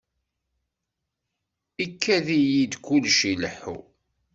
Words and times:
Ikad-iyi-d 1.85 2.73
kullec 2.85 3.19
ileḥḥu. 3.31 3.77